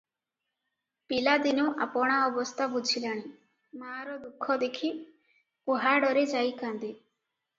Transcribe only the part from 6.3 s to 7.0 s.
ଯାଇ କାନ୍ଦେ।